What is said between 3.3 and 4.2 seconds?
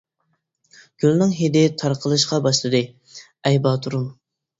ئەي باتۇرۇم!